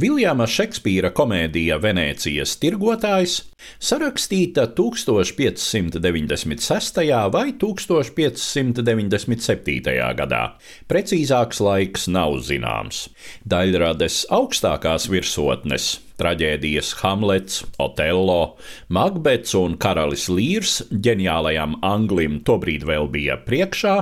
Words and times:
Viljama 0.00 0.46
Šekspīra 0.48 1.10
komēdija 1.12 1.76
Venecijas 1.82 2.54
tirgotājs 2.62 3.34
sarakstīta 3.78 4.66
1596. 4.76 7.30
vai 7.32 7.52
1597. 7.52 10.14
gadā. 10.20 10.44
Precīzāks 10.90 11.60
laiks 11.64 12.08
nav 12.08 12.38
zināms. 12.46 13.08
Daļrades 13.48 14.26
augstākās 14.30 15.08
virsotnes 15.10 16.00
traģēdijas 16.20 16.92
Hamlets, 17.00 17.62
Otello, 17.80 18.56
Makbets 18.92 19.54
un 19.58 19.76
Karalis 19.80 20.28
Līrs 20.32 20.80
ģeniālajam 20.92 21.78
anglim 21.86 22.40
tobrīd 22.46 22.84
vēl 22.88 23.08
bija 23.12 23.38
priekšā, 23.46 23.96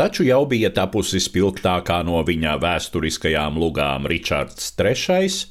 taču 0.00 0.26
jau 0.28 0.44
bija 0.48 0.72
tapusi 0.74 1.20
spilgtākā 1.22 2.00
no 2.08 2.22
viņa 2.26 2.56
vēsturiskajām 2.62 3.60
lugām 3.60 4.08
Ričards 4.08 4.72
III. 4.78 5.44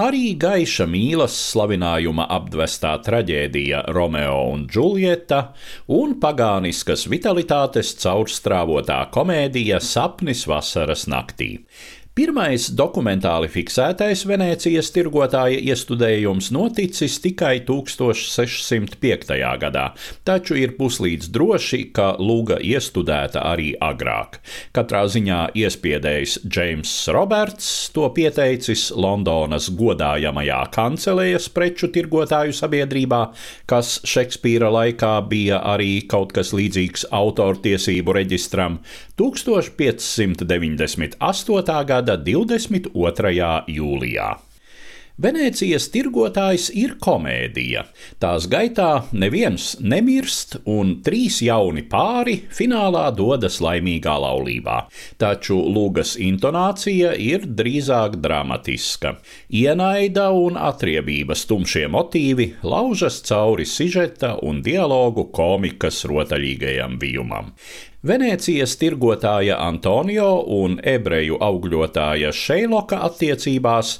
Arī 0.00 0.30
gaiša 0.40 0.86
mīlas 0.88 1.34
slavinājuma 1.50 2.24
apdvestā 2.32 2.94
traģēdija 3.04 3.82
Romeo 3.92 4.38
un 4.48 4.62
Džuljeta 4.70 5.40
un 5.92 6.14
pagāniskas 6.22 7.02
vitalitātes 7.12 7.90
caurstrāvotā 8.00 9.02
komēdija 9.12 9.82
Sapnis 9.84 10.46
vasaras 10.48 11.04
naktī. 11.10 11.50
Pirmais 12.20 12.66
dokumentāli 12.76 13.48
fiksētais 13.48 14.26
Venecijas 14.28 14.90
tirgotāja 14.92 15.56
iestudējums 15.72 16.50
noticis 16.52 17.14
tikai 17.24 17.64
1605. 17.64 19.32
gadā, 19.62 19.84
taču 20.28 20.58
ir 20.60 20.74
puslīdz 20.76 21.30
droši, 21.32 21.80
ka 21.96 22.20
luga 22.20 22.58
iestudēta 22.60 23.40
arī 23.48 23.72
agrāk. 23.80 24.36
Katrā 24.76 25.08
ziņā 25.08 25.56
iespiedējs 25.62 26.44
Džeims 26.44 26.92
Roberts 27.16 27.88
to 27.94 28.04
pieteicis 28.12 28.92
Londonas 28.92 29.70
godājamajā 29.80 30.60
kancelējas 30.76 31.48
preču 31.56 31.88
tirgotāju 31.88 32.52
sabiedrībā, 32.60 33.22
kas 33.64 33.96
Šekspīra 34.04 34.68
laikā 34.76 35.24
bija 35.32 35.64
arī 35.72 36.04
kaut 36.04 36.36
kas 36.36 36.52
līdzīgs 36.52 37.08
autortiesību 37.16 38.12
reģistram 38.20 38.84
1598. 39.16 41.16
gada 41.88 42.09
gada 42.10 42.22
22. 42.24 43.64
jūlijā. 43.70 44.30
Venecijas 45.20 45.90
tirgotājs 45.92 46.70
ir 46.72 46.94
komēdija. 46.96 47.82
Tās 48.22 48.46
gaitā 48.48 49.02
neviens 49.12 49.74
nemirst, 49.84 50.54
un 50.64 50.94
trīs 51.04 51.42
jauni 51.44 51.82
pāri 51.84 52.38
finālā 52.48 53.02
dodas 53.12 53.58
laimīgā 53.60 54.14
laulībā. 54.16 54.78
Taču 55.20 55.58
lūgas 55.60 56.14
intonācija 56.16 57.12
ir 57.20 57.44
drīzāk 57.44 58.16
dramatiska. 58.24 59.18
Ienaida 59.52 60.30
un 60.32 60.56
atriebības 60.56 61.44
tumšie 61.52 61.84
motīvi 61.92 62.54
laužas 62.64 63.20
cauri 63.28 63.68
sižeta 63.68 64.38
un 64.40 64.64
dialogu 64.64 65.28
komikas 65.36 66.00
rotaļīgajam 66.08 66.96
vijumam. 67.02 67.52
Venecijas 68.00 68.78
tirgotāja 68.80 69.58
Antonio 69.60 70.38
un 70.56 70.78
ebreju 70.88 71.36
augļotāja 71.44 72.30
Šeiloka 72.32 72.96
attiecībās 73.04 73.90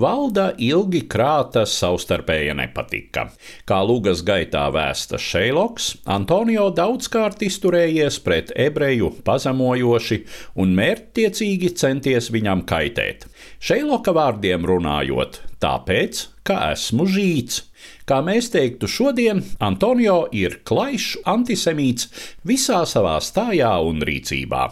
valda 0.00 0.46
ilgi 0.56 1.02
krāta 1.04 1.66
savstarpēja 1.68 2.54
nepatika. 2.56 3.26
Kā 3.68 3.82
lūgas 3.84 4.24
gaitā 4.24 4.64
vēsta 4.72 5.20
Šeiloks, 5.20 5.90
Antonio 6.08 6.70
daudzkārt 6.72 7.44
izturējies 7.44 8.16
pret 8.24 8.56
ebreju 8.56 9.12
pazemojoši 9.28 10.22
un 10.56 10.72
mērķtiecīgi 10.80 11.74
centies 11.76 12.32
viņam 12.32 12.64
kaitēt. 12.64 13.28
Šeiloka 13.60 14.16
vārdiem 14.16 14.64
runājot, 14.72 15.42
tāpēc, 15.60 16.30
ka 16.48 16.62
esmu 16.72 17.04
žīts. 17.04 17.66
Kā 18.08 18.18
mēs 18.26 18.48
teiktu 18.50 18.88
šodien, 18.90 19.42
Antonio 19.62 20.24
ir 20.34 20.56
klajšs 20.66 21.20
antisemīts 21.30 22.08
visā 22.46 22.80
savā 22.88 23.16
stājā 23.22 23.70
un 23.86 24.00
rīcībā. 24.06 24.62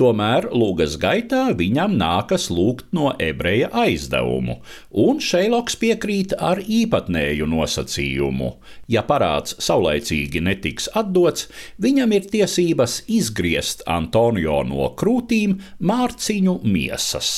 Tomēr 0.00 0.50
lūgas 0.52 0.98
gaitā 1.00 1.44
viņam 1.56 1.94
nākas 2.00 2.50
lūgt 2.52 2.90
no 2.92 3.14
ebreja 3.16 3.70
aizdevumu, 3.84 4.58
un 5.04 5.22
Šeiloks 5.24 5.78
piekrīt 5.80 6.36
ar 6.36 6.60
īpatnēju 6.60 7.48
nosacījumu. 7.54 8.50
Ja 8.92 9.06
parāds 9.08 9.56
saulaicīgi 9.62 10.44
netiks 10.44 10.90
atdots, 10.92 11.48
viņam 11.80 12.12
ir 12.18 12.28
tiesības 12.34 13.00
izgriezt 13.08 13.86
Antonio 13.88 14.60
no 14.68 14.92
krūtīm 14.98 15.58
mārciņu 15.80 16.60
miesas. 16.66 17.32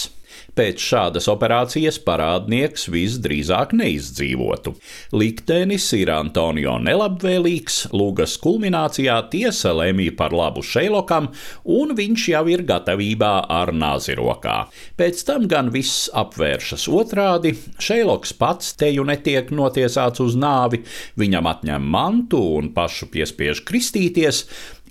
Pēc 0.55 0.79
šādas 0.79 1.27
operācijas 1.33 1.97
parādnieks 2.07 2.85
visdrīzāk 2.93 3.73
neizdzīvotu. 3.75 4.77
Liktenis 5.19 5.89
ir 5.99 6.13
Antonio 6.15 6.77
nelabvēlīgs, 6.79 7.79
lūgas 7.91 8.37
kulminācijā 8.43 9.17
tiesa 9.33 9.73
lemj 9.75 10.13
par 10.15 10.37
labu 10.37 10.63
Šeilokam, 10.63 11.33
un 11.67 11.97
viņš 11.99 12.29
jau 12.31 12.45
ir 12.55 12.63
gatavībā 12.69 13.33
ar 13.51 13.75
nāzi 13.75 14.15
rokā. 14.15 14.61
Pēc 14.95 15.25
tam 15.27 15.49
gan 15.51 15.73
viss 15.75 16.07
apvēršas 16.15 16.87
otrādi, 16.87 17.57
Šeiloks 17.83 18.37
pats 18.39 18.77
teju 18.79 19.09
netiek 19.11 19.51
notiesāts 19.51 20.23
uz 20.23 20.39
nāvi, 20.39 20.85
viņam 21.19 21.51
atņem 21.51 21.91
mantu 21.99 22.45
un 22.61 22.71
pašu 22.79 23.11
piespiež 23.11 23.67
kristīties, 23.67 24.45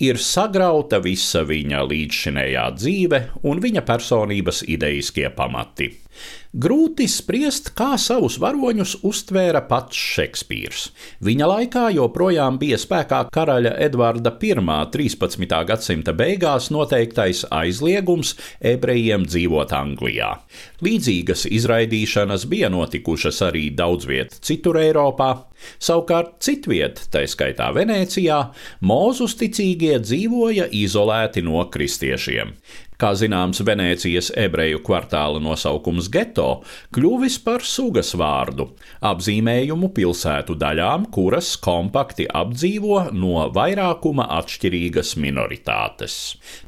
ir 0.03 0.19
sagrauta 0.19 0.99
visa 1.03 1.43
viņa 1.47 1.83
līdzšinējā 1.87 2.67
dzīve 2.75 3.23
un 3.47 3.63
viņa 3.63 3.87
personības 3.87 4.63
ideiskie 4.67 5.29
pamati. 5.31 5.52
formaatti. 5.53 6.02
Grūti 6.53 7.07
spriest, 7.09 7.71
kā 7.73 7.95
savus 7.97 8.35
varoņus 8.37 8.99
uztvēra 9.09 9.63
pats 9.65 9.97
Šekspīrs. 9.97 10.83
Viņa 11.25 11.47
laikā 11.49 11.87
joprojām 11.95 12.59
bija 12.61 12.77
spēkā 12.77 13.23
karaļa 13.33 13.71
Edvarda 13.81 14.35
I 14.37 14.53
13. 14.53 15.47
gadsimta 15.65 16.13
beigās 16.13 16.69
noteiktais 16.69 17.41
aizliegums 17.49 18.35
ebrejiem 18.61 19.25
dzīvot 19.25 19.73
Anglijā. 19.73 20.29
Līdzīgas 20.85 21.47
izraidīšanas 21.49 22.45
bija 22.51 22.69
notikušas 22.69 23.41
arī 23.49 23.71
daudz 23.73 24.05
viet 24.05 24.37
citur 24.45 24.77
Eiropā. 24.77 25.33
Savukārt 25.81 26.37
citviet, 26.43 27.05
tā 27.09 27.23
skaitā 27.25 27.71
Venecijā, 27.73 28.39
mūzus 28.83 29.37
ticīgie 29.39 29.97
dzīvoja 30.03 30.67
izolēti 30.69 31.41
no 31.41 31.65
kristiešiem. 31.71 32.53
Kā 33.03 33.09
zināms, 33.19 33.59
Venecijas 33.65 34.29
ebreju 34.39 34.79
kvartāla 34.85 35.41
nosaukums 35.43 36.02
geto 36.11 36.63
kļuvis 36.95 37.37
par 37.45 37.63
sugas 37.67 38.13
vārdu, 38.19 38.69
apzīmējumu 39.05 39.89
pilsētu 39.95 40.55
daļām, 40.59 41.07
kuras 41.13 41.53
kompakti 41.61 42.25
apdzīvo 42.27 42.99
no 43.15 43.47
vairākuma 43.53 44.25
atšķirīgas 44.39 45.15
minoritātes. 45.21 46.17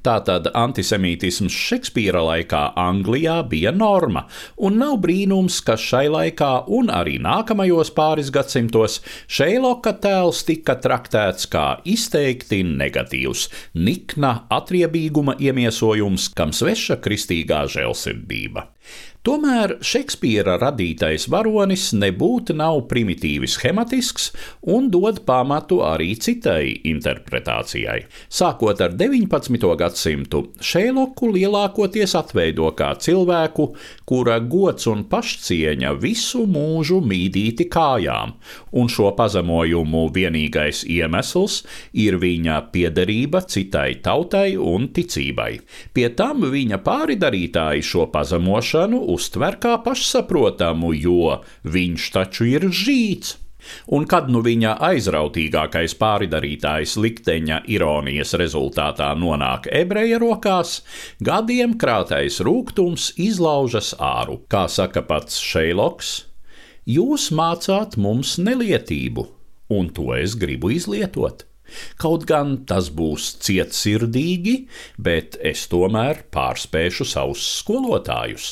Tātad 0.05 0.51
antisemītisms 0.53 1.55
Šekspīra 1.65 2.21
laikā 2.29 2.61
Anglijā 2.79 3.39
bija 3.49 3.73
norma, 3.75 4.25
un 4.57 4.79
nav 4.81 4.99
brīnums, 5.03 5.61
ka 5.65 5.77
šai 5.79 6.05
laikā 6.13 6.51
un 6.77 6.91
arī 6.93 7.17
nākamajos 7.23 7.93
pāris 7.95 8.31
gadsimtos 8.33 8.99
Šeiloka 9.31 9.95
tēls 10.03 10.43
tika 10.47 10.77
traktēts 10.81 11.49
kā 11.51 11.65
izteikti 11.87 12.61
negatīvs, 12.67 13.47
nikna 13.75 14.35
atriebīguma 14.53 15.37
iemiesojums 15.41 16.29
kam 16.37 16.53
sveša 16.55 16.99
kristīgā 17.03 17.65
žēlsirdība. 17.71 18.69
Tomēr 19.25 19.71
Šekspīra 19.81 20.59
radītais 20.61 21.23
varonis 21.33 21.87
nebūtu 21.97 22.53
nav 22.53 22.83
primitīvi 22.91 23.47
schematisks 23.49 24.27
un 24.69 24.91
dod 24.93 25.23
pamatu 25.25 25.79
arī 25.81 26.11
citai 26.21 26.75
interpretācijai. 26.85 28.03
Sākot 28.29 28.83
ar 28.85 28.93
19. 28.93 29.71
gadsimtu, 29.79 30.43
Šēloku 30.61 31.31
lielākoties 31.33 32.13
atveido 32.19 32.69
kā 32.77 32.91
cilvēku, 33.01 33.65
kura 34.05 34.35
gods 34.37 34.85
un 34.91 35.01
pašcieņa 35.09 35.95
visu 36.03 36.43
mūžu 36.45 37.01
mīdīti 37.01 37.65
kājām, 37.73 38.35
un 38.77 38.93
šo 38.93 39.09
pazemojumu 39.17 40.03
vienīgais 40.13 40.83
iemesls 40.85 41.63
ir 41.97 42.19
viņa 42.21 42.59
piederība 42.69 43.41
citai 43.49 43.95
tautai 44.05 44.53
un 44.53 44.85
ticībai. 44.93 45.49
Pie 45.97 46.07
tam 46.13 46.45
viņa 46.53 46.83
pāridarītāji 46.85 47.89
šo 47.89 48.05
pazemošanu 48.13 49.14
uztver 49.15 49.57
kā 49.63 49.77
pašsaprotamu, 49.85 50.93
jo 50.99 51.39
viņš 51.63 52.11
taču 52.15 52.47
ir 52.51 52.69
žīts. 52.69 53.39
Un 53.97 54.05
kad 54.09 54.27
nu 54.29 54.41
viņa 54.45 54.75
aizrautīgākais 54.87 55.95
pāridarītājs 56.01 56.95
likteņa 57.01 57.61
ironijas 57.75 58.35
rezultātā 58.41 59.11
nonāk 59.17 59.69
ebreja 59.81 60.19
rokās, 60.21 60.79
gadiem 61.29 61.73
krātais 61.81 62.37
rūkums 62.45 63.11
izlaužas 63.21 63.93
āru. 63.97 64.41
Kā 64.51 64.65
saka 64.71 65.01
pats 65.07 65.39
Šeiloks, 65.41 66.13
jūs 66.97 67.31
mācāt 67.33 67.97
mums 67.97 68.37
nelietību, 68.41 69.27
un 69.73 69.91
to 69.97 70.11
es 70.17 70.37
gribu 70.39 70.73
izlietot. 70.75 71.47
Kaut 71.97 72.27
gan 72.29 72.59
tas 72.69 72.91
būs 72.93 73.31
cietsirdīgi, 73.41 74.55
bet 75.01 75.39
es 75.41 75.65
tomēr 75.71 76.21
pārspēšu 76.33 77.07
savus 77.09 77.41
skolotājus. 77.57 78.51